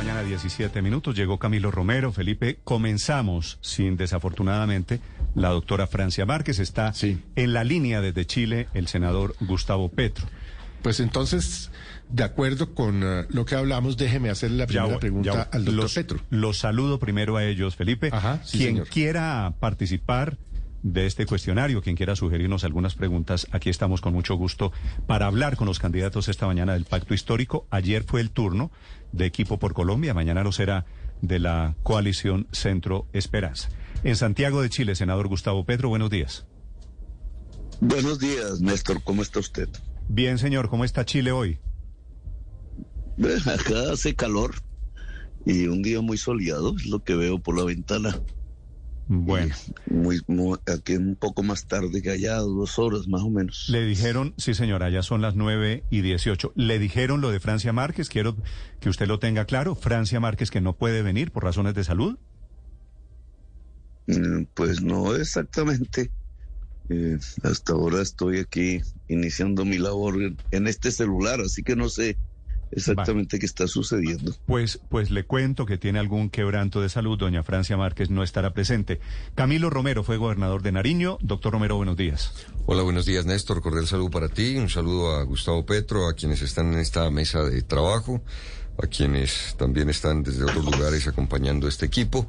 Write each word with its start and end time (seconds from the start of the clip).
mañana, 0.00 0.22
17 0.22 0.80
minutos. 0.80 1.14
Llegó 1.14 1.38
Camilo 1.38 1.70
Romero. 1.70 2.10
Felipe, 2.10 2.58
comenzamos 2.64 3.58
sin 3.60 3.98
desafortunadamente 3.98 4.98
la 5.34 5.50
doctora 5.50 5.86
Francia 5.86 6.24
Márquez. 6.24 6.58
Está 6.58 6.94
Sí. 6.94 7.22
en 7.36 7.52
la 7.52 7.64
línea 7.64 8.00
desde 8.00 8.24
Chile 8.24 8.68
el 8.72 8.88
senador 8.88 9.34
Gustavo 9.40 9.90
Petro. 9.90 10.26
Pues 10.80 11.00
entonces, 11.00 11.70
de 12.08 12.24
acuerdo 12.24 12.74
con 12.74 13.02
eh, 13.02 13.26
lo 13.28 13.44
que 13.44 13.56
hablamos, 13.56 13.98
déjeme 13.98 14.30
hacerle 14.30 14.56
la 14.56 14.66
primera 14.66 14.98
pregunta 14.98 15.42
al 15.52 15.66
doctor 15.66 15.82
los, 15.84 15.94
Petro. 15.94 16.20
Los 16.30 16.56
saludo 16.58 16.98
primero 16.98 17.36
a 17.36 17.44
ellos, 17.44 17.76
Felipe. 17.76 18.08
Ajá, 18.10 18.40
sí, 18.42 18.56
quien 18.56 18.70
señor. 18.70 18.88
quiera 18.88 19.52
participar 19.60 20.38
de 20.82 21.06
este 21.06 21.26
cuestionario, 21.26 21.82
quien 21.82 21.96
quiera 21.96 22.16
sugerirnos 22.16 22.64
algunas 22.64 22.94
preguntas, 22.94 23.46
aquí 23.52 23.68
estamos 23.68 24.00
con 24.00 24.12
mucho 24.12 24.34
gusto 24.34 24.72
para 25.06 25.26
hablar 25.26 25.56
con 25.56 25.66
los 25.66 25.78
candidatos 25.78 26.28
esta 26.28 26.46
mañana 26.46 26.72
del 26.72 26.84
Pacto 26.84 27.14
Histórico. 27.14 27.66
Ayer 27.70 28.04
fue 28.04 28.20
el 28.20 28.30
turno 28.30 28.70
de 29.12 29.26
Equipo 29.26 29.58
por 29.58 29.74
Colombia, 29.74 30.14
mañana 30.14 30.42
lo 30.42 30.52
será 30.52 30.86
de 31.20 31.38
la 31.38 31.76
coalición 31.82 32.46
Centro 32.52 33.06
Esperanza. 33.12 33.68
En 34.02 34.16
Santiago 34.16 34.62
de 34.62 34.70
Chile, 34.70 34.94
senador 34.94 35.28
Gustavo 35.28 35.64
Petro, 35.64 35.88
buenos 35.88 36.10
días. 36.10 36.46
Buenos 37.80 38.18
días, 38.18 38.60
Néstor. 38.60 39.02
¿Cómo 39.02 39.22
está 39.22 39.40
usted? 39.40 39.68
Bien, 40.08 40.38
señor, 40.38 40.68
¿cómo 40.68 40.84
está 40.84 41.04
Chile 41.04 41.32
hoy? 41.32 41.58
Acá 43.46 43.92
hace 43.92 44.14
calor 44.14 44.54
y 45.44 45.66
un 45.66 45.82
día 45.82 46.00
muy 46.00 46.18
soleado, 46.18 46.74
es 46.76 46.86
lo 46.86 47.02
que 47.04 47.14
veo 47.14 47.38
por 47.38 47.56
la 47.56 47.64
ventana. 47.64 48.18
Bueno. 49.12 49.52
Muy, 49.86 50.20
muy- 50.28 50.56
aquí 50.72 50.94
un 50.94 51.16
poco 51.16 51.42
más 51.42 51.66
tarde 51.66 52.00
que 52.00 52.10
allá, 52.10 52.36
dos 52.36 52.78
horas 52.78 53.08
más 53.08 53.22
o 53.22 53.28
menos. 53.28 53.66
Le 53.68 53.84
dijeron, 53.84 54.34
sí 54.36 54.54
señora, 54.54 54.88
ya 54.88 55.02
son 55.02 55.20
las 55.20 55.34
9 55.34 55.82
y 55.90 56.02
18. 56.02 56.52
Le 56.54 56.78
dijeron 56.78 57.20
lo 57.20 57.32
de 57.32 57.40
Francia 57.40 57.72
Márquez, 57.72 58.08
quiero 58.08 58.36
que 58.78 58.88
usted 58.88 59.08
lo 59.08 59.18
tenga 59.18 59.46
claro. 59.46 59.74
Francia 59.74 60.20
Márquez 60.20 60.52
que 60.52 60.60
no 60.60 60.74
puede 60.76 61.02
venir 61.02 61.32
por 61.32 61.42
razones 61.42 61.74
de 61.74 61.82
salud. 61.82 62.18
Mm, 64.06 64.44
Pues 64.54 64.80
no 64.80 65.14
exactamente. 65.16 66.10
Eh, 66.88 67.18
hasta 67.42 67.72
ahora 67.72 68.02
estoy 68.02 68.38
aquí 68.38 68.80
iniciando 69.08 69.64
mi 69.64 69.78
labor 69.78 70.14
en 70.52 70.66
este 70.68 70.92
celular, 70.92 71.40
así 71.40 71.62
que 71.64 71.74
no 71.76 71.88
sé 71.88 72.16
exactamente 72.70 73.38
qué 73.38 73.46
está 73.46 73.66
sucediendo. 73.66 74.34
Pues, 74.46 74.80
pues 74.88 75.10
le 75.10 75.24
cuento 75.24 75.66
que 75.66 75.78
tiene 75.78 75.98
algún 75.98 76.30
quebranto 76.30 76.80
de 76.80 76.88
salud. 76.88 77.18
Doña 77.18 77.42
Francia 77.42 77.76
Márquez 77.76 78.10
no 78.10 78.22
estará 78.22 78.52
presente. 78.52 79.00
Camilo 79.34 79.70
Romero 79.70 80.04
fue 80.04 80.16
gobernador 80.16 80.62
de 80.62 80.72
Nariño. 80.72 81.18
Doctor 81.20 81.52
Romero, 81.52 81.76
buenos 81.76 81.96
días. 81.96 82.32
Hola, 82.66 82.82
buenos 82.82 83.06
días, 83.06 83.26
Néstor. 83.26 83.62
Cordial 83.62 83.86
saludo 83.86 84.10
para 84.10 84.28
ti. 84.28 84.56
Un 84.56 84.68
saludo 84.68 85.16
a 85.16 85.24
Gustavo 85.24 85.66
Petro, 85.66 86.08
a 86.08 86.14
quienes 86.14 86.42
están 86.42 86.72
en 86.72 86.78
esta 86.78 87.10
mesa 87.10 87.42
de 87.42 87.62
trabajo, 87.62 88.22
a 88.78 88.86
quienes 88.86 89.54
también 89.58 89.90
están 89.90 90.22
desde 90.22 90.44
otros 90.44 90.64
lugares 90.64 91.06
acompañando 91.06 91.68
este 91.68 91.86
equipo. 91.86 92.26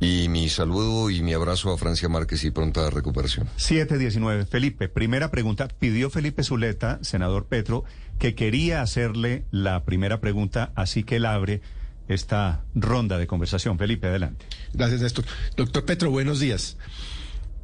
Y 0.00 0.28
mi 0.28 0.48
saludo 0.48 1.10
y 1.10 1.22
mi 1.22 1.32
abrazo 1.32 1.72
a 1.72 1.78
Francia 1.78 2.08
Márquez 2.08 2.44
y 2.44 2.50
pronta 2.50 2.90
recuperación. 2.90 3.48
719. 3.56 4.46
Felipe, 4.46 4.88
primera 4.88 5.30
pregunta. 5.30 5.68
Pidió 5.68 6.10
Felipe 6.10 6.42
Zuleta, 6.42 6.98
senador 7.02 7.46
Petro, 7.46 7.84
que 8.18 8.34
quería 8.34 8.82
hacerle 8.82 9.44
la 9.50 9.84
primera 9.84 10.20
pregunta, 10.20 10.72
así 10.74 11.04
que 11.04 11.16
él 11.16 11.26
abre 11.26 11.60
esta 12.08 12.64
ronda 12.74 13.18
de 13.18 13.26
conversación. 13.26 13.78
Felipe, 13.78 14.08
adelante. 14.08 14.46
Gracias, 14.72 15.00
Néstor. 15.00 15.24
Doctor 15.56 15.84
Petro, 15.84 16.10
buenos 16.10 16.40
días. 16.40 16.76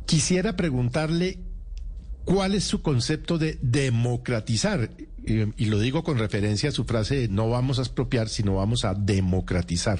Quisiera 0.06 0.56
preguntarle 0.56 1.38
cuál 2.28 2.54
es 2.54 2.64
su 2.64 2.82
concepto 2.82 3.38
de 3.38 3.58
democratizar. 3.62 4.90
Y 5.24 5.64
lo 5.66 5.78
digo 5.80 6.04
con 6.04 6.18
referencia 6.18 6.68
a 6.68 6.72
su 6.72 6.84
frase 6.84 7.16
de 7.16 7.28
no 7.28 7.48
vamos 7.48 7.78
a 7.78 7.82
expropiar, 7.82 8.28
sino 8.28 8.56
vamos 8.56 8.84
a 8.84 8.94
democratizar. 8.94 9.98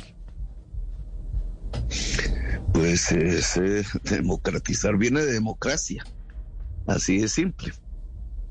Pues 2.73 3.15
democratizar 4.05 4.97
viene 4.99 5.25
de 5.25 5.33
democracia, 5.33 6.05
así 6.87 7.19
de 7.19 7.29
simple. 7.29 7.73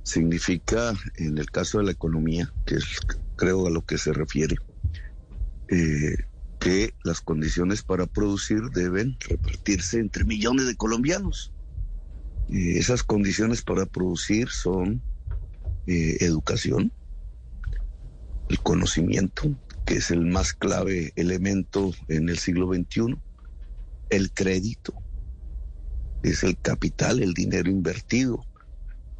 Significa, 0.03 0.93
en 1.15 1.37
el 1.37 1.51
caso 1.51 1.77
de 1.77 1.85
la 1.85 1.91
economía, 1.91 2.51
que 2.65 2.75
es 2.75 2.85
creo 3.35 3.67
a 3.67 3.69
lo 3.69 3.85
que 3.85 3.99
se 3.99 4.11
refiere, 4.11 4.55
eh, 5.69 6.15
que 6.59 6.95
las 7.03 7.21
condiciones 7.21 7.83
para 7.83 8.07
producir 8.07 8.61
deben 8.73 9.17
repartirse 9.19 9.99
entre 9.99 10.25
millones 10.25 10.65
de 10.65 10.75
colombianos. 10.75 11.53
Eh, 12.49 12.77
esas 12.77 13.03
condiciones 13.03 13.61
para 13.61 13.85
producir 13.85 14.49
son 14.49 15.01
eh, 15.85 16.17
educación, 16.21 16.91
el 18.49 18.59
conocimiento, 18.59 19.55
que 19.85 19.95
es 19.95 20.11
el 20.11 20.25
más 20.25 20.53
clave 20.53 21.13
elemento 21.15 21.93
en 22.07 22.29
el 22.29 22.37
siglo 22.37 22.73
XXI, 22.73 23.15
el 24.09 24.31
crédito, 24.31 24.93
es 26.23 26.43
el 26.43 26.57
capital, 26.57 27.21
el 27.21 27.33
dinero 27.33 27.69
invertido. 27.69 28.45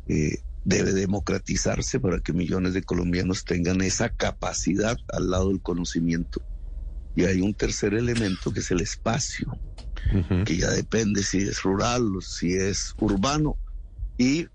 eh, 0.08 0.40
debe 0.64 0.92
democratizarse 0.92 1.98
para 1.98 2.20
que 2.20 2.34
millones 2.34 2.74
de 2.74 2.84
colombianos 2.84 3.46
tengan 3.46 3.80
esa 3.80 4.10
capacidad 4.10 4.98
al 5.14 5.30
lado 5.30 5.48
del 5.48 5.62
conocimiento. 5.62 6.42
Y 7.16 7.24
hay 7.24 7.40
un 7.40 7.54
tercer 7.54 7.94
elemento 7.94 8.52
que 8.52 8.60
es 8.60 8.70
el 8.72 8.82
espacio, 8.82 9.58
Que 10.46 10.58
ya 10.58 10.70
depende 10.70 11.24
si 11.24 11.40
es 11.40 11.64
rural 11.64 12.16
o 12.16 12.22
si 12.22 12.54
es 12.54 12.94
urbano, 13.00 13.58
y 14.18 14.48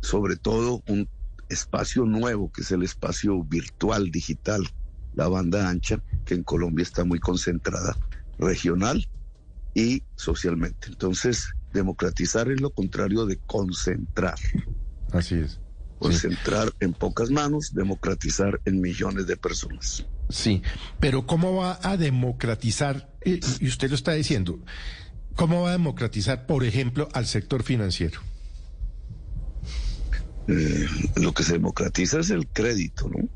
sobre 0.00 0.36
todo 0.36 0.82
un 0.86 1.08
espacio 1.48 2.04
nuevo, 2.04 2.50
que 2.50 2.62
es 2.62 2.70
el 2.72 2.82
espacio 2.82 3.42
virtual, 3.44 4.10
digital, 4.10 4.68
la 5.14 5.28
banda 5.28 5.68
ancha, 5.68 6.02
que 6.24 6.34
en 6.34 6.44
Colombia 6.44 6.82
está 6.82 7.04
muy 7.04 7.18
concentrada, 7.18 7.96
regional 8.38 9.06
y 9.74 10.02
socialmente. 10.16 10.88
Entonces, 10.88 11.48
democratizar 11.72 12.50
es 12.50 12.60
lo 12.60 12.70
contrario 12.70 13.26
de 13.26 13.38
concentrar. 13.46 14.38
Así 15.12 15.36
es. 15.36 15.60
Sí. 16.00 16.04
Concentrar 16.06 16.72
en 16.80 16.92
pocas 16.92 17.30
manos, 17.30 17.74
democratizar 17.74 18.60
en 18.64 18.80
millones 18.80 19.26
de 19.26 19.36
personas. 19.36 20.04
Sí, 20.28 20.62
pero 21.00 21.26
¿cómo 21.26 21.56
va 21.56 21.78
a 21.82 21.96
democratizar? 21.96 23.12
Y 23.24 23.66
usted 23.66 23.88
lo 23.88 23.94
está 23.96 24.12
diciendo. 24.12 24.60
¿Cómo 25.34 25.62
va 25.62 25.70
a 25.70 25.72
democratizar, 25.72 26.46
por 26.46 26.64
ejemplo, 26.64 27.08
al 27.12 27.26
sector 27.26 27.62
financiero? 27.62 28.20
Eh, 30.48 30.86
lo 31.16 31.32
que 31.34 31.42
se 31.42 31.54
democratiza 31.54 32.20
es 32.20 32.30
el 32.30 32.46
crédito, 32.48 33.08
¿no? 33.08 33.28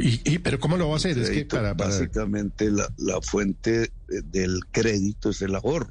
Y, 0.00 0.20
y- 0.34 0.38
pero 0.38 0.58
¿cómo 0.58 0.76
lo 0.76 0.88
va 0.88 0.94
a 0.94 0.96
hacer? 0.96 1.12
Es 1.18 1.28
que 1.28 1.32
crédito, 1.34 1.56
para, 1.56 1.76
para- 1.76 1.90
Básicamente 1.90 2.70
la, 2.70 2.88
la 2.96 3.20
fuente 3.20 3.84
eh, 3.84 3.90
del 4.24 4.60
crédito 4.70 5.30
es 5.30 5.42
el 5.42 5.54
ahorro, 5.54 5.90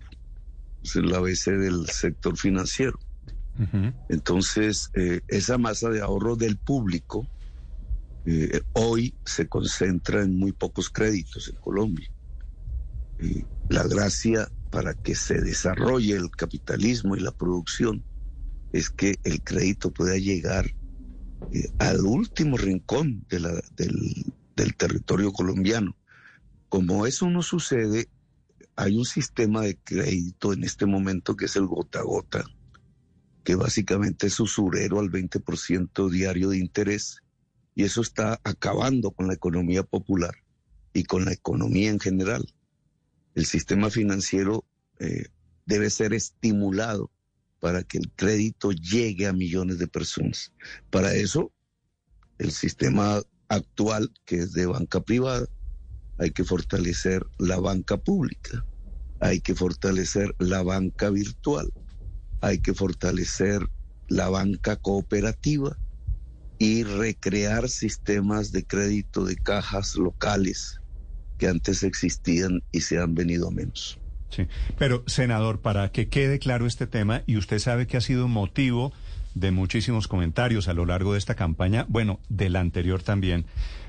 es 0.83 0.95
el 0.95 1.13
ABC 1.13 1.51
del 1.51 1.87
sector 1.87 2.37
financiero. 2.37 2.99
Entonces, 4.09 4.89
eh, 4.93 5.21
esa 5.27 5.57
masa 5.57 5.89
de 5.89 6.01
ahorro 6.01 6.35
del 6.35 6.57
público 6.57 7.27
eh, 8.25 8.61
hoy 8.73 9.15
se 9.25 9.47
concentra 9.47 10.21
en 10.21 10.37
muy 10.37 10.51
pocos 10.51 10.89
créditos 10.89 11.49
en 11.49 11.55
Colombia. 11.55 12.09
Eh, 13.19 13.43
la 13.69 13.83
gracia 13.83 14.47
para 14.69 14.93
que 14.93 15.15
se 15.15 15.41
desarrolle 15.41 16.15
el 16.15 16.29
capitalismo 16.31 17.15
y 17.15 17.19
la 17.19 17.31
producción 17.31 18.03
es 18.71 18.89
que 18.89 19.15
el 19.23 19.41
crédito 19.43 19.91
pueda 19.91 20.17
llegar 20.17 20.65
al 21.79 22.01
último 22.01 22.57
rincón 22.57 23.25
del, 23.29 23.61
del 24.55 24.75
territorio 24.75 25.33
colombiano. 25.33 25.97
Como 26.69 27.05
eso 27.05 27.29
no 27.29 27.41
sucede, 27.41 28.07
hay 28.77 28.95
un 28.95 29.05
sistema 29.05 29.61
de 29.61 29.77
crédito 29.77 30.53
en 30.53 30.63
este 30.63 30.85
momento 30.85 31.35
que 31.35 31.45
es 31.45 31.55
el 31.57 31.65
gota 31.65 31.99
a 31.99 32.03
gota, 32.03 32.45
que 33.43 33.55
básicamente 33.55 34.27
es 34.27 34.39
usurero 34.39 34.99
al 34.99 35.09
20% 35.09 36.09
diario 36.09 36.49
de 36.49 36.57
interés, 36.57 37.17
y 37.75 37.83
eso 37.83 38.01
está 38.01 38.39
acabando 38.43 39.11
con 39.11 39.27
la 39.27 39.33
economía 39.33 39.83
popular 39.83 40.35
y 40.93 41.03
con 41.03 41.25
la 41.25 41.31
economía 41.31 41.89
en 41.89 41.99
general. 41.99 42.45
El 43.33 43.45
sistema 43.45 43.89
financiero 43.89 44.65
eh, 44.99 45.27
debe 45.65 45.89
ser 45.89 46.13
estimulado 46.13 47.09
para 47.59 47.83
que 47.83 47.97
el 47.97 48.11
crédito 48.11 48.71
llegue 48.71 49.27
a 49.27 49.33
millones 49.33 49.77
de 49.77 49.87
personas. 49.87 50.51
Para 50.89 51.13
eso, 51.13 51.51
el 52.39 52.51
sistema 52.51 53.21
actual, 53.47 54.11
que 54.25 54.37
es 54.39 54.53
de 54.53 54.65
banca 54.65 55.01
privada, 55.01 55.47
hay 56.17 56.31
que 56.31 56.43
fortalecer 56.43 57.25
la 57.37 57.59
banca 57.59 57.97
pública, 57.97 58.65
hay 59.19 59.41
que 59.41 59.55
fortalecer 59.55 60.35
la 60.39 60.63
banca 60.63 61.09
virtual, 61.09 61.71
hay 62.41 62.59
que 62.59 62.73
fortalecer 62.73 63.67
la 64.07 64.29
banca 64.29 64.75
cooperativa 64.75 65.77
y 66.59 66.83
recrear 66.83 67.69
sistemas 67.69 68.51
de 68.51 68.65
crédito 68.65 69.25
de 69.25 69.35
cajas 69.35 69.95
locales 69.95 70.79
que 71.37 71.47
antes 71.47 71.81
existían 71.83 72.61
y 72.71 72.81
se 72.81 72.99
han 72.99 73.15
venido 73.15 73.47
a 73.47 73.51
menos. 73.51 73.99
Sí, 74.29 74.47
pero 74.77 75.03
senador, 75.07 75.59
para 75.59 75.91
que 75.91 76.07
quede 76.07 76.39
claro 76.39 76.67
este 76.67 76.87
tema, 76.87 77.23
y 77.25 77.37
usted 77.37 77.59
sabe 77.59 77.87
que 77.87 77.97
ha 77.97 78.01
sido 78.01 78.27
motivo 78.27 78.93
de 79.33 79.51
muchísimos 79.51 80.07
comentarios 80.07 80.67
a 80.67 80.73
lo 80.73 80.85
largo 80.85 81.13
de 81.13 81.19
esta 81.19 81.35
campaña, 81.35 81.85
bueno, 81.89 82.19
de 82.29 82.49
la 82.49 82.59
anterior 82.59 83.01
también. 83.01 83.45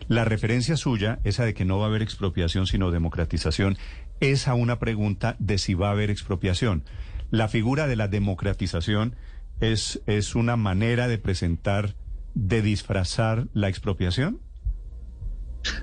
La 0.08 0.24
referencia 0.24 0.76
suya, 0.76 1.20
esa 1.24 1.44
de 1.44 1.54
que 1.54 1.64
no 1.64 1.78
va 1.78 1.84
a 1.84 1.88
haber 1.88 2.02
expropiación 2.02 2.66
sino 2.66 2.90
democratización, 2.90 3.76
es 4.20 4.48
a 4.48 4.54
una 4.54 4.78
pregunta 4.78 5.36
de 5.38 5.58
si 5.58 5.74
va 5.74 5.88
a 5.88 5.92
haber 5.92 6.10
expropiación. 6.10 6.84
La 7.32 7.48
figura 7.48 7.86
de 7.86 7.96
la 7.96 8.08
democratización 8.08 9.16
es, 9.58 10.02
es 10.04 10.34
una 10.34 10.56
manera 10.56 11.08
de 11.08 11.16
presentar, 11.16 11.96
de 12.34 12.60
disfrazar 12.60 13.48
la 13.54 13.70
expropiación. 13.70 14.38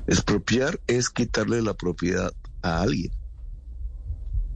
Expropiar 0.05 0.79
es 0.85 1.09
quitarle 1.09 1.63
la 1.63 1.73
propiedad 1.73 2.31
a 2.61 2.81
alguien. 2.81 3.11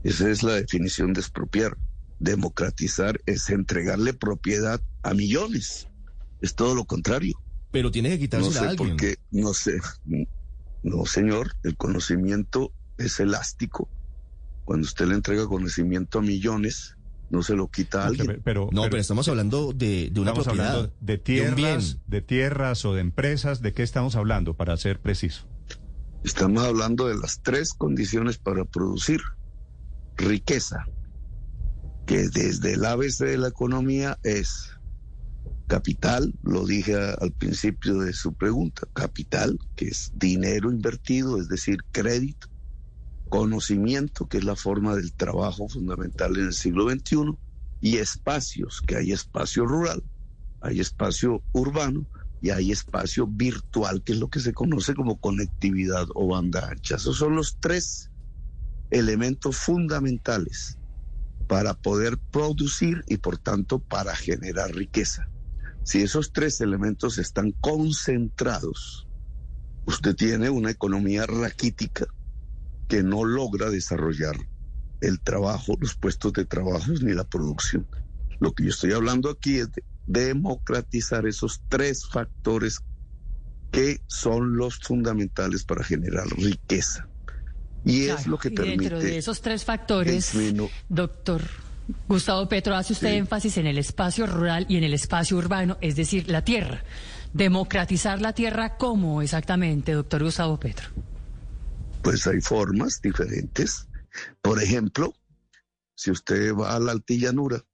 Esa 0.04 0.30
es 0.30 0.44
la 0.44 0.52
definición 0.52 1.14
de 1.14 1.20
expropiar. 1.22 1.76
Democratizar 2.20 3.20
es 3.26 3.50
entregarle 3.50 4.14
propiedad 4.14 4.80
a 5.02 5.14
millones. 5.14 5.88
Es 6.42 6.54
todo 6.54 6.76
lo 6.76 6.84
contrario. 6.84 7.36
Pero 7.72 7.90
tiene 7.90 8.10
que 8.10 8.20
quitarse 8.20 8.46
no 8.46 8.52
sé 8.52 8.58
a 8.60 8.68
alguien. 8.68 8.90
Porque, 8.90 9.16
no 9.32 9.52
sé. 9.52 9.80
No, 10.84 11.06
señor. 11.06 11.56
El 11.64 11.76
conocimiento 11.76 12.70
es 12.98 13.18
elástico. 13.18 13.88
Cuando 14.64 14.86
usted 14.86 15.06
le 15.06 15.14
entrega 15.14 15.46
conocimiento 15.46 16.18
a 16.18 16.22
millones, 16.22 16.96
no 17.30 17.42
se 17.42 17.54
lo 17.54 17.68
quita 17.68 18.04
a 18.04 18.06
alguien. 18.06 18.40
Pero, 18.44 18.68
no, 18.72 18.82
pero, 18.84 18.98
estamos 18.98 19.28
hablando 19.28 19.72
de, 19.72 20.10
de 20.10 20.20
una 20.20 20.30
estamos 20.30 20.44
propiedad. 20.44 20.68
hablando 20.70 20.94
de 21.00 21.06
de 21.06 21.14
un 21.18 21.24
tierras, 21.24 21.56
bien. 21.56 22.02
de 22.06 22.22
tierras 22.22 22.84
o 22.84 22.94
de 22.94 23.00
empresas. 23.00 23.60
¿De 23.60 23.72
qué 23.72 23.82
estamos 23.82 24.16
hablando, 24.16 24.54
para 24.54 24.76
ser 24.76 25.00
preciso? 25.00 25.46
Estamos 26.22 26.62
hablando 26.64 27.08
de 27.08 27.16
las 27.16 27.42
tres 27.42 27.74
condiciones 27.74 28.38
para 28.38 28.64
producir 28.64 29.20
riqueza, 30.16 30.86
que 32.06 32.28
desde 32.28 32.74
el 32.74 32.84
ABC 32.84 33.18
de 33.18 33.38
la 33.38 33.48
economía 33.48 34.18
es 34.22 34.70
capital, 35.66 36.32
lo 36.42 36.64
dije 36.66 36.94
al 36.94 37.32
principio 37.32 37.98
de 37.98 38.12
su 38.12 38.32
pregunta, 38.34 38.86
capital, 38.92 39.58
que 39.76 39.86
es 39.88 40.12
dinero 40.14 40.70
invertido, 40.70 41.40
es 41.40 41.48
decir, 41.48 41.78
crédito, 41.92 42.48
conocimiento, 43.28 44.26
que 44.26 44.38
es 44.38 44.44
la 44.44 44.56
forma 44.56 44.94
del 44.94 45.12
trabajo 45.12 45.68
fundamental 45.68 46.36
en 46.36 46.46
el 46.46 46.52
siglo 46.52 46.88
XXI, 46.88 47.36
y 47.80 47.98
espacios, 47.98 48.80
que 48.80 48.96
hay 48.96 49.12
espacio 49.12 49.66
rural, 49.66 50.02
hay 50.60 50.80
espacio 50.80 51.42
urbano 51.52 52.06
y 52.40 52.50
hay 52.50 52.72
espacio 52.72 53.26
virtual, 53.26 54.02
que 54.02 54.12
es 54.12 54.18
lo 54.18 54.28
que 54.28 54.40
se 54.40 54.54
conoce 54.54 54.94
como 54.94 55.18
conectividad 55.18 56.06
o 56.14 56.28
banda 56.28 56.68
ancha. 56.68 56.96
Esos 56.96 57.18
son 57.18 57.36
los 57.36 57.58
tres 57.60 58.10
elementos 58.90 59.56
fundamentales 59.56 60.78
para 61.46 61.74
poder 61.74 62.16
producir 62.30 63.04
y 63.06 63.18
por 63.18 63.36
tanto 63.36 63.78
para 63.78 64.16
generar 64.16 64.74
riqueza. 64.74 65.28
Si 65.82 66.00
esos 66.00 66.32
tres 66.32 66.62
elementos 66.62 67.18
están 67.18 67.52
concentrados, 67.60 69.06
usted 69.84 70.14
tiene 70.14 70.48
una 70.48 70.70
economía 70.70 71.26
raquítica 71.26 72.06
que 72.94 73.02
no 73.02 73.24
logra 73.24 73.70
desarrollar 73.70 74.36
el 75.00 75.20
trabajo, 75.20 75.76
los 75.80 75.96
puestos 75.96 76.32
de 76.32 76.44
trabajo 76.44 76.92
ni 77.02 77.12
la 77.12 77.24
producción. 77.24 77.88
Lo 78.38 78.52
que 78.52 78.62
yo 78.62 78.70
estoy 78.70 78.92
hablando 78.92 79.30
aquí 79.30 79.58
es 79.58 79.68
de 79.72 79.82
democratizar 80.26 81.26
esos 81.26 81.60
tres 81.68 82.06
factores 82.06 82.78
que 83.72 84.00
son 84.06 84.56
los 84.56 84.78
fundamentales 84.78 85.64
para 85.64 85.82
generar 85.82 86.28
riqueza. 86.36 87.08
Y 87.84 88.04
es 88.04 88.28
lo 88.28 88.38
que 88.38 88.46
y 88.46 88.54
dentro 88.54 88.90
permite 88.90 89.04
de 89.06 89.18
esos 89.18 89.40
tres 89.40 89.64
factores, 89.64 90.32
doctor 90.88 91.42
Gustavo 92.06 92.48
Petro, 92.48 92.76
hace 92.76 92.92
usted 92.92 93.10
Sí. 93.10 93.16
énfasis 93.16 93.56
en 93.58 93.66
el 93.66 93.78
espacio 93.78 94.24
rural 94.28 94.66
y 94.68 94.76
en 94.76 94.84
el 94.84 94.94
espacio 94.94 95.36
urbano, 95.36 95.78
es 95.80 95.96
decir, 95.96 96.30
la 96.30 96.44
tierra. 96.44 96.84
Democratizar 97.32 98.20
la 98.20 98.34
tierra, 98.34 98.76
¿cómo 98.76 99.20
exactamente, 99.20 99.90
doctor 99.94 100.22
Gustavo 100.22 100.60
Petro? 100.60 100.90
Pues 102.04 102.26
hay 102.26 102.40
formas 102.42 103.00
diferentes. 103.00 103.88
Por 104.42 104.62
ejemplo, 104.62 105.14
si 105.94 106.10
usted 106.10 106.54
va 106.54 106.76
a 106.76 106.78
la 106.78 106.92
altillanura 106.92 107.64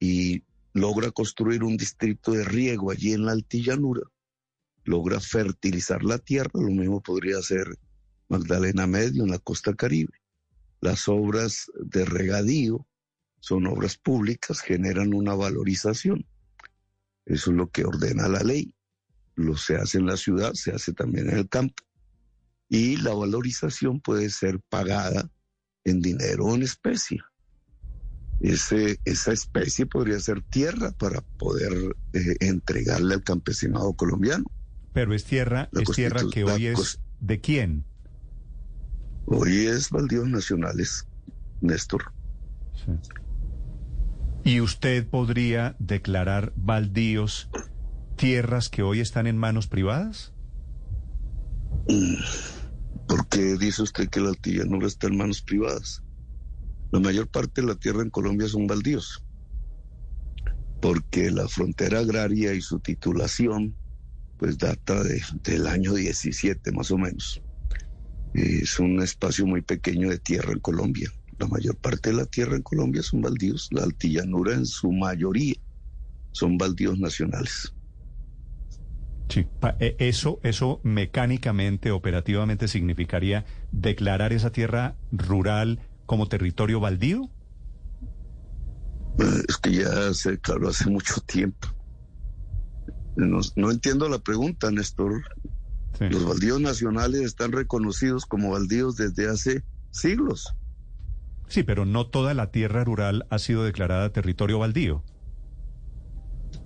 y 0.00 0.42
logra 0.74 1.12
construir 1.12 1.62
un 1.62 1.76
distrito 1.76 2.32
de 2.32 2.44
riego 2.44 2.90
allí 2.90 3.12
en 3.12 3.24
la 3.24 3.32
altillanura, 3.32 4.02
logra 4.84 5.20
fertilizar 5.20 6.02
la 6.02 6.18
tierra, 6.18 6.50
lo 6.54 6.70
mismo 6.70 7.00
podría 7.00 7.38
hacer 7.38 7.78
Magdalena 8.28 8.88
Medio 8.88 9.22
en 9.22 9.30
la 9.30 9.38
costa 9.38 9.74
caribe. 9.74 10.12
Las 10.80 11.08
obras 11.08 11.70
de 11.78 12.04
regadío 12.04 12.86
son 13.38 13.66
obras 13.68 13.96
públicas, 13.96 14.60
generan 14.60 15.14
una 15.14 15.34
valorización. 15.34 16.26
Eso 17.26 17.50
es 17.52 17.56
lo 17.56 17.70
que 17.70 17.84
ordena 17.84 18.26
la 18.26 18.42
ley. 18.42 18.74
Lo 19.36 19.56
se 19.56 19.76
hace 19.76 19.98
en 19.98 20.06
la 20.06 20.16
ciudad, 20.16 20.54
se 20.54 20.72
hace 20.72 20.92
también 20.92 21.30
en 21.30 21.38
el 21.38 21.48
campo 21.48 21.84
y 22.70 22.96
la 22.96 23.12
valorización 23.12 24.00
puede 24.00 24.30
ser 24.30 24.60
pagada 24.70 25.28
en 25.84 26.00
dinero 26.00 26.46
o 26.46 26.54
en 26.54 26.62
especie. 26.62 27.20
Ese, 28.40 28.98
esa 29.04 29.32
especie 29.32 29.84
podría 29.84 30.18
ser 30.20 30.40
tierra 30.40 30.92
para 30.92 31.20
poder 31.20 31.72
eh, 32.14 32.36
entregarle 32.40 33.14
al 33.14 33.24
campesinado 33.24 33.92
colombiano. 33.94 34.44
Pero 34.94 35.12
es 35.14 35.24
tierra, 35.24 35.68
La 35.72 35.82
es 35.82 35.90
tierra 35.90 36.22
que 36.32 36.44
hoy 36.44 36.66
es 36.66 37.00
de 37.18 37.40
quién. 37.40 37.84
Hoy 39.26 39.66
es 39.66 39.90
baldíos 39.90 40.28
nacionales, 40.28 41.06
Néstor. 41.60 42.12
Sí. 42.74 42.92
¿Y 44.44 44.60
usted 44.60 45.06
podría 45.06 45.76
declarar 45.80 46.52
baldíos 46.56 47.50
tierras 48.16 48.68
que 48.68 48.82
hoy 48.82 49.00
están 49.00 49.26
en 49.26 49.36
manos 49.36 49.66
privadas? 49.66 50.32
¿Por 51.86 52.59
qué 53.30 53.56
dice 53.56 53.82
usted 53.82 54.08
que 54.08 54.20
la 54.20 54.30
altillanura 54.30 54.86
está 54.86 55.06
en 55.06 55.16
manos 55.16 55.42
privadas? 55.42 56.02
La 56.90 57.00
mayor 57.00 57.28
parte 57.28 57.60
de 57.60 57.68
la 57.68 57.76
tierra 57.76 58.02
en 58.02 58.10
Colombia 58.10 58.48
son 58.48 58.66
baldíos, 58.66 59.24
porque 60.80 61.30
la 61.30 61.48
frontera 61.48 62.00
agraria 62.00 62.52
y 62.52 62.60
su 62.60 62.80
titulación 62.80 63.78
pues 64.36 64.56
data 64.58 65.02
de- 65.04 65.22
del 65.44 65.66
año 65.66 65.94
17 65.94 66.72
más 66.72 66.90
o 66.90 66.98
menos. 66.98 67.42
Es 68.32 68.78
un 68.78 69.02
espacio 69.02 69.46
muy 69.46 69.62
pequeño 69.62 70.08
de 70.08 70.18
tierra 70.18 70.52
en 70.52 70.60
Colombia. 70.60 71.10
La 71.38 71.46
mayor 71.46 71.76
parte 71.76 72.10
de 72.10 72.16
la 72.16 72.26
tierra 72.26 72.56
en 72.56 72.62
Colombia 72.62 73.02
son 73.02 73.20
baldíos, 73.20 73.68
la 73.70 73.84
altillanura 73.84 74.54
en 74.54 74.66
su 74.66 74.90
mayoría 74.92 75.56
son 76.32 76.56
baldíos 76.58 76.98
nacionales. 76.98 77.74
Sí. 79.30 79.46
Eh, 79.78 79.96
Eso, 79.98 80.40
eso 80.42 80.80
mecánicamente, 80.82 81.90
operativamente 81.92 82.68
significaría 82.68 83.46
declarar 83.72 84.32
esa 84.32 84.50
tierra 84.50 84.96
rural 85.12 85.78
como 86.04 86.28
territorio 86.28 86.80
baldío. 86.80 87.30
Eh, 89.18 89.42
Es 89.48 89.56
que 89.56 89.72
ya 89.72 90.12
se 90.12 90.32
declaró 90.32 90.68
hace 90.68 90.90
mucho 90.90 91.20
tiempo. 91.22 91.68
No, 93.16 93.40
no 93.56 93.70
entiendo 93.70 94.08
la 94.08 94.18
pregunta, 94.18 94.70
Néstor. 94.70 95.22
Sí. 95.98 96.08
Los 96.08 96.24
baldíos 96.24 96.60
nacionales 96.60 97.20
están 97.22 97.52
reconocidos 97.52 98.26
como 98.26 98.50
baldíos 98.50 98.96
desde 98.96 99.28
hace 99.28 99.62
siglos. 99.90 100.54
Sí, 101.48 101.62
pero 101.64 101.84
no 101.84 102.06
toda 102.06 102.32
la 102.34 102.50
tierra 102.50 102.84
rural 102.84 103.26
ha 103.28 103.38
sido 103.38 103.64
declarada 103.64 104.12
territorio 104.12 104.58
baldío. 104.60 105.02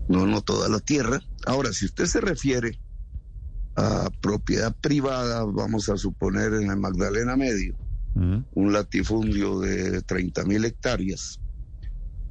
No, 0.09 0.27
no 0.27 0.43
toda 0.43 0.69
la 0.69 0.81
tierra. 0.81 1.21
Ahora, 1.47 1.73
si 1.73 1.87
usted 1.87 2.07
se 2.07 2.21
refiere 2.21 2.79
a 3.77 4.11
propiedad 4.21 4.75
privada, 4.81 5.45
vamos 5.45 5.89
a 5.89 5.97
suponer 5.97 6.55
en 6.55 6.71
el 6.71 6.77
Magdalena 6.77 7.37
Medio, 7.37 7.77
un 8.15 8.73
latifundio 8.73 9.59
de 9.61 10.03
30 10.03 10.45
mil 10.45 10.65
hectáreas. 10.65 11.41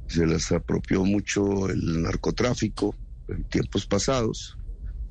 Se 0.06 0.26
les 0.26 0.50
apropió 0.52 1.04
mucho 1.04 1.68
el 1.68 2.02
narcotráfico 2.02 2.94
en 3.28 3.44
tiempos 3.44 3.86
pasados. 3.86 4.56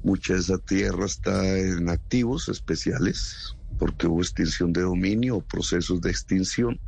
Mucha 0.03 0.33
de 0.33 0.39
esa 0.39 0.57
tierra 0.57 1.05
está 1.05 1.57
en 1.57 1.89
activos 1.89 2.49
especiales 2.49 3.55
porque 3.79 4.07
hubo 4.07 4.21
extinción 4.21 4.73
de 4.73 4.81
dominio 4.81 5.37
o 5.37 5.41
procesos 5.41 6.01
de 6.01 6.09
extinción. 6.09 6.79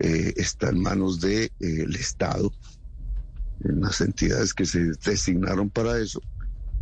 Eh, 0.00 0.34
está 0.36 0.70
en 0.70 0.80
manos 0.80 1.20
del 1.20 1.50
de, 1.58 1.82
eh, 1.82 1.86
Estado, 1.98 2.52
en 3.64 3.80
las 3.80 4.00
entidades 4.00 4.54
que 4.54 4.66
se 4.66 4.92
designaron 5.04 5.70
para 5.70 5.98
eso. 5.98 6.20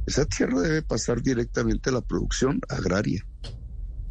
Esa 0.07 0.25
tierra 0.25 0.61
debe 0.61 0.83
pasar 0.83 1.23
directamente 1.23 1.91
a 1.91 1.95
la 1.95 2.01
producción 2.01 2.61
agraria. 2.69 3.27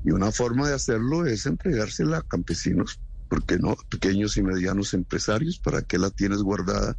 Y 0.03 0.11
una 0.11 0.31
forma 0.31 0.67
de 0.67 0.75
hacerlo 0.75 1.25
es 1.25 1.45
entregársela 1.45 2.17
a 2.17 2.21
campesinos, 2.21 2.99
porque 3.29 3.57
no? 3.57 3.75
Pequeños 3.89 4.37
y 4.37 4.43
medianos 4.43 4.93
empresarios, 4.93 5.57
¿para 5.57 5.81
qué 5.81 5.97
la 5.97 6.09
tienes 6.09 6.39
guardada 6.39 6.97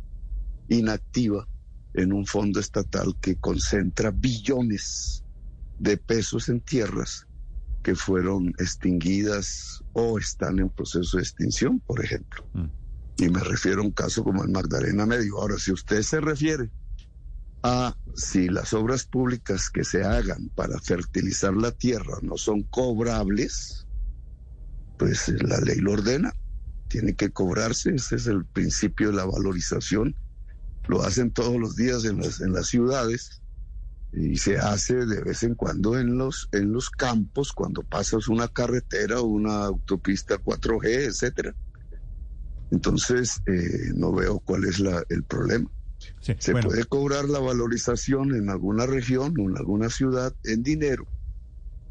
inactiva 0.69 1.47
en 1.95 2.13
un 2.13 2.27
fondo 2.27 2.59
estatal 2.59 3.15
que 3.21 3.37
concentra 3.37 4.11
billones 4.11 5.25
de 5.79 5.97
pesos 5.97 6.49
en 6.49 6.61
tierras 6.61 7.27
que 7.83 7.95
fueron 7.95 8.49
extinguidas 8.59 9.85
o 9.93 10.19
están 10.19 10.59
en 10.59 10.69
proceso 10.69 11.19
de 11.19 11.23
extinción, 11.23 11.81
por 11.81 12.05
ejemplo? 12.05 12.45
Mm. 12.55 12.86
Y 13.19 13.29
me 13.31 13.41
refiero 13.41 13.81
a 13.81 13.85
un 13.85 13.93
caso 13.93 14.23
como 14.23 14.43
el 14.43 14.51
Magdalena 14.51 15.07
Medio. 15.07 15.39
Ahora, 15.39 15.59
si 15.59 15.73
usted 15.73 16.03
se 16.03 16.21
refiere 16.21 16.71
a 17.63 17.97
si 18.15 18.49
las 18.49 18.73
obras 18.75 19.05
públicas 19.05 19.71
que 19.71 19.85
se 19.85 20.05
hagan 20.05 20.51
para 20.55 20.79
fertilizar 20.79 21.55
la 21.55 21.73
tierra 21.73 22.19
no 22.23 22.37
son 22.37 22.63
cobrables, 22.65 23.87
pues 24.99 25.29
la 25.43 25.59
ley 25.61 25.79
lo 25.79 25.93
ordena. 25.93 26.35
Tiene 26.89 27.15
que 27.15 27.31
cobrarse, 27.31 27.95
ese 27.95 28.17
es 28.17 28.27
el 28.27 28.45
principio 28.45 29.09
de 29.09 29.17
la 29.17 29.25
valorización. 29.25 30.15
Lo 30.87 31.03
hacen 31.03 31.33
todos 31.33 31.59
los 31.59 31.75
días 31.75 32.05
en 32.05 32.19
las, 32.21 32.41
en 32.41 32.53
las 32.53 32.69
ciudades 32.69 33.43
y 34.13 34.37
se 34.37 34.59
hace 34.59 35.05
de 35.05 35.23
vez 35.23 35.43
en 35.43 35.55
cuando 35.55 35.99
en 35.99 36.17
los, 36.17 36.49
en 36.53 36.73
los 36.73 36.91
campos, 36.91 37.53
cuando 37.53 37.83
pasas 37.83 38.29
una 38.29 38.49
carretera 38.49 39.21
o 39.21 39.25
una 39.25 39.65
autopista 39.65 40.39
4G, 40.39 40.87
etcétera. 40.87 41.55
Entonces, 42.71 43.41
eh, 43.47 43.93
no 43.95 44.13
veo 44.13 44.41
cuál 44.41 44.65
es 44.65 44.81
la, 44.81 45.05
el 45.09 45.25
problema. 45.25 45.71
Sí, 46.21 46.35
Se 46.39 46.53
bueno, 46.53 46.69
puede 46.69 46.85
cobrar 46.85 47.27
la 47.27 47.39
valorización 47.39 48.35
en 48.35 48.51
alguna 48.51 48.87
región 48.87 49.35
o 49.39 49.49
en 49.49 49.57
alguna 49.57 49.89
ciudad 49.89 50.35
en 50.45 50.63
dinero. 50.63 51.07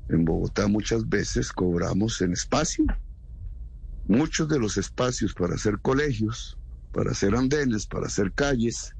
En 0.09 0.25
Bogotá 0.25 0.67
muchas 0.67 1.07
veces 1.07 1.51
cobramos 1.51 2.21
en 2.21 2.33
espacio. 2.33 2.85
Muchos 4.03 4.47
de 4.47 4.59
los 4.59 4.77
espacios 4.77 5.33
para 5.33 5.55
hacer 5.55 5.79
colegios, 5.81 6.57
para 6.91 7.11
hacer 7.11 7.35
andenes, 7.35 7.87
para 7.87 8.05
hacer 8.05 8.31
calles, 8.33 8.91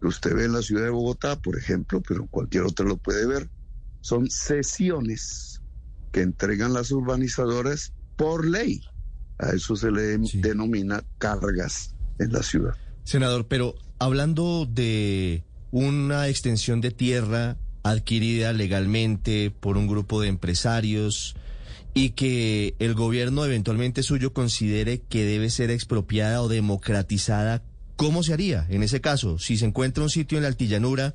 que 0.00 0.08
usted 0.08 0.34
ve 0.34 0.44
en 0.44 0.52
la 0.52 0.62
ciudad 0.62 0.84
de 0.84 0.90
Bogotá, 0.90 1.36
por 1.36 1.56
ejemplo, 1.56 2.02
pero 2.06 2.26
cualquier 2.26 2.64
otro 2.64 2.86
lo 2.86 2.98
puede 2.98 3.26
ver, 3.26 3.48
son 4.02 4.28
sesiones 4.28 5.62
que 6.10 6.20
entregan 6.20 6.74
las 6.74 6.90
urbanizadoras 6.90 7.94
por 8.16 8.46
ley. 8.46 8.82
A 9.42 9.50
eso 9.50 9.74
se 9.76 9.90
le 9.90 10.24
Sí. 10.26 10.40
denomina 10.40 11.02
cargas 11.18 11.94
en 12.18 12.32
la 12.32 12.42
ciudad. 12.42 12.74
Senador, 13.04 13.48
pero 13.48 13.74
hablando 13.98 14.66
de 14.66 15.42
una 15.72 16.28
extensión 16.28 16.80
de 16.80 16.92
tierra 16.92 17.56
adquirida 17.82 18.52
legalmente 18.52 19.50
por 19.50 19.76
un 19.76 19.88
grupo 19.88 20.20
de 20.20 20.28
empresarios 20.28 21.34
y 21.94 22.10
que 22.10 22.76
el 22.78 22.94
gobierno 22.94 23.44
eventualmente 23.44 24.02
suyo 24.04 24.32
considere 24.32 25.00
que 25.00 25.24
debe 25.24 25.50
ser 25.50 25.70
expropiada 25.70 26.40
o 26.40 26.48
democratizada, 26.48 27.64
¿cómo 27.96 28.22
se 28.22 28.32
haría 28.34 28.66
en 28.70 28.82
ese 28.84 29.00
caso? 29.00 29.38
Si 29.40 29.56
se 29.56 29.66
encuentra 29.66 30.04
un 30.04 30.10
sitio 30.10 30.38
en 30.38 30.42
la 30.42 30.48
altillanura 30.48 31.14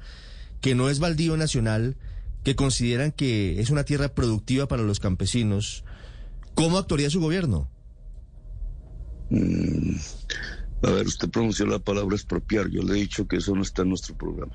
que 0.60 0.76
no 0.76 0.90
es 0.90 1.00
baldío 1.00 1.38
nacional, 1.38 1.96
que 2.44 2.56
consideran 2.56 3.12
que 3.12 3.62
es 3.62 3.70
una 3.70 3.86
tierra 3.86 4.10
productiva 4.10 4.68
para 4.68 4.84
los 4.84 5.00
campesinos, 5.00 5.84
¿cómo 6.56 6.78
actuaría 6.78 7.10
su 7.10 7.22
gobierno? 7.22 7.70
Mm, 9.30 9.96
a 10.84 10.92
ver, 10.92 11.08
usted 11.08 11.30
pronunció 11.30 11.66
la 11.66 11.80
palabra 11.80 12.16
expropiar. 12.16 12.70
Yo 12.70 12.82
le 12.84 12.94
he 12.94 12.96
dicho 13.02 13.28
que 13.28 13.38
eso 13.38 13.56
no 13.56 13.62
está 13.62 13.82
en 13.82 13.90
nuestro 13.90 14.16
programa. 14.16 14.54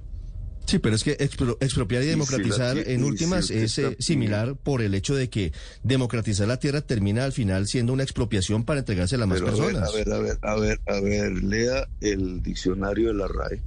Sí, 0.67 0.79
pero 0.79 0.95
es 0.95 1.02
que 1.02 1.19
expro- 1.19 1.57
expropiar 1.61 2.02
y 2.02 2.07
Y 2.07 2.09
si 2.09 2.12
democratizar 2.12 2.76
la 2.76 2.83
en 2.83 3.00
si 3.00 3.07
últimas 3.07 3.50
es 3.50 3.79
eh, 3.79 3.97
similar 3.99 4.57
por 4.57 4.81
el 4.81 4.95
hecho 4.95 5.14
de 5.14 5.29
que 5.29 5.52
democratizar 5.83 6.47
la 6.47 6.59
tierra 6.59 6.81
termina 6.81 7.25
al 7.25 7.33
final 7.33 7.67
siendo 7.67 7.93
una 7.93 8.05
expropiación 8.05 8.64
para 8.64 8.79
entregársela 8.81 9.25
a 9.25 9.26
más 9.26 9.41
Pero 9.41 9.49
a 9.52 9.57
ver, 9.67 9.75
personas. 9.75 9.91
a 9.91 9.97
ver, 9.97 10.12
a 10.12 10.19
ver, 10.21 10.38
a 10.41 10.55
ver, 10.55 10.81
a 10.87 11.00
ver, 11.00 11.33
lea 11.43 11.88
el 12.00 12.43
diccionario 12.43 13.09
de 13.09 13.14
la 13.14 13.26
RAE 13.29 13.61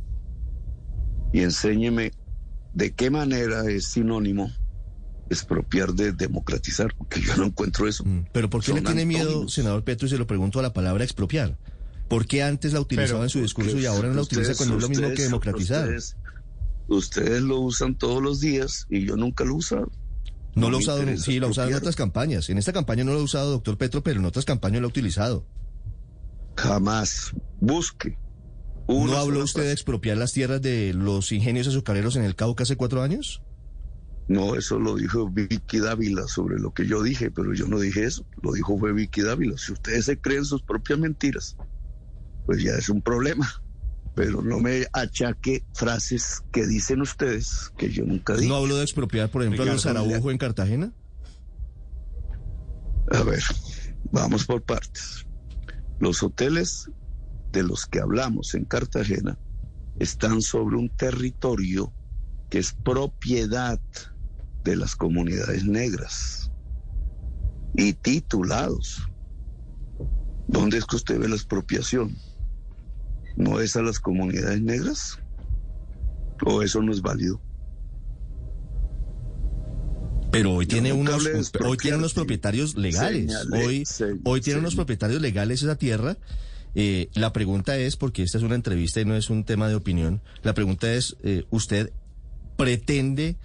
y 1.33 1.41
enséñeme 1.41 2.11
de 2.73 2.93
qué 2.93 3.09
manera 3.09 3.69
es 3.69 3.87
sinónimo 3.91 4.49
expropiar 5.29 5.93
de 5.93 6.11
democratizar, 6.11 6.93
porque 6.97 7.21
yo 7.21 7.35
no 7.37 7.45
encuentro 7.45 7.87
eso. 7.87 8.03
Mm, 8.05 8.25
Pero 8.31 8.49
¿por 8.49 8.61
qué 8.61 8.67
Son 8.67 8.75
le 8.75 8.81
tiene 8.81 9.05
miedo, 9.05 9.47
senador 9.49 9.83
Petro, 9.83 10.07
y 10.07 10.09
se 10.09 10.17
lo 10.17 10.27
pregunto 10.27 10.59
a 10.59 10.61
la 10.61 10.73
palabra 10.73 11.03
expropiar? 11.03 11.57
¿Por 12.07 12.27
qué 12.27 12.43
antes 12.43 12.73
la 12.73 12.79
utilizaba 12.81 13.19
Pero, 13.19 13.23
en 13.23 13.29
su 13.29 13.41
discurso 13.41 13.77
y 13.79 13.85
ahora 13.87 14.09
no 14.09 14.15
la 14.15 14.21
utiliza 14.21 14.51
ustedes- 14.51 14.57
cuando 14.57 14.75
es 14.75 14.81
lo 14.83 14.89
mismo 14.89 15.09
que 15.15 15.23
democratizar? 15.23 15.83
Ustedes, 15.85 16.15
ustedes 16.87 17.41
lo 17.41 17.59
usan 17.61 17.95
todos 17.95 18.21
los 18.21 18.39
días 18.39 18.85
y 18.89 19.05
yo 19.05 19.15
nunca 19.17 19.43
lo 19.43 19.51
he 19.51 19.57
usado. 19.57 19.91
no 20.53 20.69
lo 20.69 20.77
ha 20.77 20.79
me 20.79 20.83
usado, 20.85 21.17
sí, 21.17 21.39
lo 21.39 21.47
ha 21.47 21.49
usado 21.49 21.69
en 21.69 21.73
otras 21.75 21.95
campañas. 21.95 22.49
En 22.49 22.57
esta 22.57 22.71
campaña 22.71 23.03
no 23.03 23.11
lo 23.13 23.19
ha 23.19 23.23
usado, 23.23 23.51
doctor 23.51 23.77
Petro, 23.77 24.03
pero 24.03 24.19
en 24.19 24.25
otras 24.25 24.45
campañas 24.45 24.79
lo 24.81 24.87
ha 24.87 24.89
utilizado. 24.89 25.45
Jamás. 26.55 27.31
Busque. 27.59 28.17
una 28.87 29.13
¿No 29.13 29.17
habló 29.17 29.43
usted 29.43 29.63
de 29.63 29.71
expropiar 29.71 30.15
las 30.17 30.31
tierras 30.31 30.61
de 30.61 30.93
los 30.93 31.31
ingenios 31.31 31.67
azucareros 31.67 32.15
en 32.15 32.23
el 32.23 32.35
Cauca 32.35 32.63
hace 32.63 32.75
cuatro 32.77 33.01
años? 33.01 33.41
No, 34.27 34.55
eso 34.55 34.79
lo 34.79 34.95
dijo 34.95 35.29
Vicky 35.29 35.79
Dávila 35.79 36.27
sobre 36.27 36.59
lo 36.59 36.73
que 36.73 36.87
yo 36.87 37.03
dije, 37.03 37.29
pero 37.29 37.53
yo 37.53 37.67
no 37.67 37.79
dije 37.79 38.05
eso. 38.05 38.25
Lo 38.41 38.53
dijo 38.53 38.77
fue 38.79 38.91
Vicky 38.91 39.21
Dávila. 39.21 39.57
Si 39.57 39.71
ustedes 39.71 40.05
se 40.05 40.19
creen 40.19 40.45
sus 40.45 40.63
propias 40.63 40.97
mentiras, 40.97 41.55
pues 42.45 42.63
ya 42.63 42.73
es 42.73 42.89
un 42.89 43.01
problema. 43.01 43.51
Pero 44.15 44.41
no 44.41 44.59
me 44.59 44.87
achaque 44.93 45.65
frases 45.73 46.41
que 46.53 46.65
dicen 46.65 47.01
ustedes 47.01 47.71
que 47.77 47.89
yo 47.89 48.05
nunca 48.05 48.35
dije. 48.35 48.47
¿No 48.47 48.55
habló 48.55 48.77
de 48.77 48.83
expropiar, 48.83 49.29
por 49.29 49.41
ejemplo, 49.41 49.63
a 49.63 49.65
los 49.65 49.83
Ricardo, 49.83 50.05
Araujo 50.07 50.31
en 50.31 50.37
Cartagena? 50.37 50.93
A 53.11 53.23
ver, 53.23 53.43
vamos 54.11 54.45
por 54.45 54.63
partes. 54.63 55.27
Los 55.99 56.23
hoteles 56.23 56.89
de 57.51 57.63
los 57.63 57.85
que 57.85 57.99
hablamos 57.99 58.55
en 58.55 58.65
Cartagena 58.65 59.37
están 59.99 60.41
sobre 60.41 60.77
un 60.77 60.89
territorio 60.89 61.93
que 62.49 62.59
es 62.59 62.73
propiedad 62.73 63.79
de 64.65 64.75
las 64.75 64.95
comunidades 64.95 65.63
negras 65.63 66.51
y 67.75 67.93
titulados. 67.93 69.07
¿Dónde 70.47 70.77
es 70.77 70.85
que 70.85 70.97
usted 70.97 71.19
ve 71.19 71.29
la 71.29 71.35
expropiación? 71.35 72.17
¿No 73.37 73.59
es 73.59 73.75
a 73.75 73.81
las 73.81 73.99
comunidades 73.99 74.61
negras? 74.61 75.19
¿O 76.45 76.61
eso 76.61 76.81
no 76.81 76.91
es 76.91 77.01
válido? 77.01 77.39
Pero 80.31 80.53
hoy 80.53 80.65
tiene 80.65 80.91
unos 80.91 81.25
hoy 81.63 81.77
tiene 81.77 81.97
unos 81.97 82.13
propietarios 82.13 82.75
legales. 82.75 83.31
Hoy 83.53 83.83
hoy 84.23 84.41
tiene 84.41 84.59
unos 84.59 84.75
propietarios 84.75 85.21
legales 85.21 85.61
esa 85.61 85.77
tierra. 85.77 86.17
Eh, 86.73 87.07
la 87.13 87.31
pregunta 87.31 87.77
es, 87.77 87.95
porque 87.95 88.23
esta 88.23 88.37
es 88.37 88.43
una 88.43 88.55
entrevista 88.55 88.99
y 88.99 89.05
no 89.05 89.15
es 89.15 89.29
un 89.29 89.45
tema 89.45 89.69
de 89.69 89.75
opinión, 89.75 90.21
la 90.43 90.53
pregunta 90.53 90.91
es, 90.91 91.15
eh, 91.23 91.45
¿usted 91.49 91.93
pretende 92.57 93.37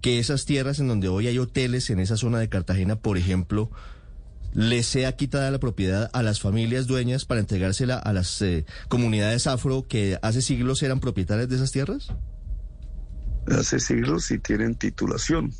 que 0.00 0.18
esas 0.18 0.44
tierras 0.44 0.78
en 0.78 0.88
donde 0.88 1.08
hoy 1.08 1.26
hay 1.26 1.38
hoteles 1.38 1.90
en 1.90 2.00
esa 2.00 2.16
zona 2.16 2.38
de 2.38 2.48
Cartagena, 2.48 2.96
por 2.96 3.18
ejemplo, 3.18 3.70
le 4.54 4.82
sea 4.82 5.12
quitada 5.16 5.50
la 5.50 5.58
propiedad 5.58 6.10
a 6.12 6.22
las 6.22 6.40
familias 6.40 6.86
dueñas 6.86 7.24
para 7.24 7.40
entregársela 7.40 7.98
a 7.98 8.12
las 8.12 8.40
eh, 8.42 8.64
comunidades 8.88 9.46
afro 9.46 9.86
que 9.86 10.18
hace 10.22 10.42
siglos 10.42 10.82
eran 10.82 11.00
propietarias 11.00 11.48
de 11.48 11.56
esas 11.56 11.72
tierras? 11.72 12.12
hace 13.50 13.80
siglos 13.80 14.26
sí 14.26 14.38
tienen 14.38 14.74
titulación. 14.74 15.52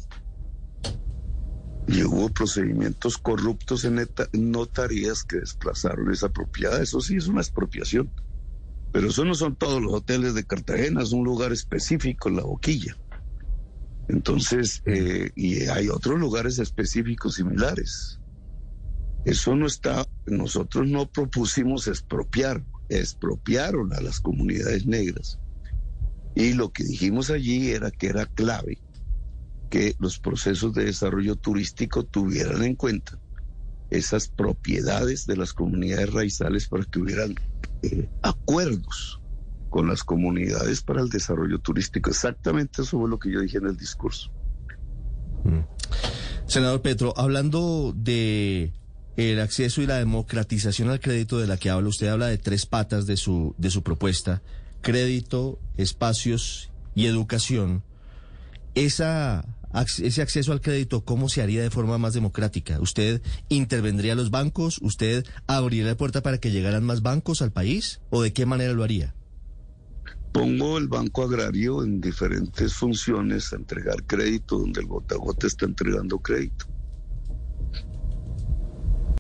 Y 1.86 2.02
hubo 2.02 2.28
procedimientos 2.28 3.16
corruptos 3.16 3.86
en 3.86 4.06
notarías 4.32 5.24
que 5.24 5.38
desplazaron 5.38 6.12
esa 6.12 6.28
propiedad. 6.28 6.82
Eso 6.82 7.00
sí 7.00 7.16
es 7.16 7.28
una 7.28 7.40
expropiación. 7.40 8.10
Pero 8.92 9.08
eso 9.08 9.24
no 9.24 9.34
son 9.34 9.56
todos 9.56 9.80
los 9.80 9.94
hoteles 9.94 10.34
de 10.34 10.44
Cartagena, 10.44 11.02
es 11.02 11.12
un 11.12 11.24
lugar 11.24 11.52
específico, 11.52 12.28
la 12.28 12.42
boquilla. 12.42 12.96
Entonces, 14.08 14.82
eh, 14.86 15.30
y 15.36 15.66
hay 15.68 15.88
otros 15.88 16.18
lugares 16.18 16.58
específicos 16.58 17.34
similares. 17.34 18.18
Eso 19.24 19.54
no 19.54 19.66
está, 19.66 20.06
nosotros 20.26 20.88
no 20.88 21.06
propusimos 21.10 21.86
expropiar, 21.88 22.64
expropiaron 22.88 23.92
a 23.92 24.00
las 24.00 24.20
comunidades 24.20 24.86
negras. 24.86 25.38
Y 26.34 26.54
lo 26.54 26.72
que 26.72 26.84
dijimos 26.84 27.30
allí 27.30 27.70
era 27.70 27.90
que 27.90 28.06
era 28.06 28.24
clave 28.26 28.78
que 29.68 29.94
los 29.98 30.18
procesos 30.18 30.72
de 30.72 30.86
desarrollo 30.86 31.36
turístico 31.36 32.04
tuvieran 32.04 32.62
en 32.62 32.74
cuenta 32.74 33.18
esas 33.90 34.28
propiedades 34.28 35.26
de 35.26 35.36
las 35.36 35.52
comunidades 35.52 36.12
raizales 36.12 36.68
para 36.68 36.84
que 36.84 36.98
hubieran 36.98 37.34
eh, 37.82 38.08
acuerdos 38.22 39.17
con 39.70 39.88
las 39.88 40.02
comunidades 40.02 40.82
para 40.82 41.00
el 41.00 41.08
desarrollo 41.08 41.58
turístico. 41.58 42.10
Exactamente 42.10 42.82
eso 42.82 42.98
fue 42.98 43.08
lo 43.08 43.18
que 43.18 43.30
yo 43.30 43.40
dije 43.40 43.58
en 43.58 43.66
el 43.66 43.76
discurso. 43.76 44.30
Senador 46.46 46.82
Petro, 46.82 47.14
hablando 47.16 47.92
de 47.96 48.72
el 49.16 49.40
acceso 49.40 49.82
y 49.82 49.86
la 49.86 49.98
democratización 49.98 50.90
al 50.90 51.00
crédito 51.00 51.38
de 51.38 51.46
la 51.46 51.56
que 51.56 51.70
habla, 51.70 51.88
usted 51.88 52.08
habla 52.08 52.28
de 52.28 52.38
tres 52.38 52.66
patas 52.66 53.06
de 53.06 53.16
su, 53.16 53.54
de 53.58 53.70
su 53.70 53.82
propuesta, 53.82 54.42
crédito, 54.80 55.58
espacios 55.76 56.70
y 56.94 57.06
educación. 57.06 57.82
Esa, 58.74 59.44
ese 59.98 60.22
acceso 60.22 60.52
al 60.52 60.60
crédito, 60.60 61.04
¿cómo 61.04 61.28
se 61.28 61.42
haría 61.42 61.62
de 61.62 61.70
forma 61.70 61.98
más 61.98 62.14
democrática? 62.14 62.80
¿Usted 62.80 63.20
intervendría 63.48 64.12
a 64.12 64.16
los 64.16 64.30
bancos? 64.30 64.78
¿Usted 64.82 65.26
abriría 65.48 65.86
la 65.86 65.96
puerta 65.96 66.22
para 66.22 66.38
que 66.38 66.52
llegaran 66.52 66.84
más 66.84 67.02
bancos 67.02 67.42
al 67.42 67.50
país? 67.50 68.00
¿O 68.10 68.22
de 68.22 68.32
qué 68.32 68.46
manera 68.46 68.72
lo 68.72 68.84
haría? 68.84 69.14
Pongo 70.38 70.78
el 70.78 70.86
Banco 70.86 71.24
Agrario 71.24 71.82
en 71.82 72.00
diferentes 72.00 72.72
funciones 72.72 73.52
a 73.52 73.56
entregar 73.56 74.04
crédito, 74.06 74.56
donde 74.56 74.80
el 74.80 74.86
gota 74.86 75.16
gota 75.16 75.48
está 75.48 75.66
entregando 75.66 76.20
crédito. 76.20 76.66